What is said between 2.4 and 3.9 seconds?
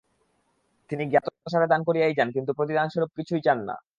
প্রতিদানস্বরূপ কিছুই চান না।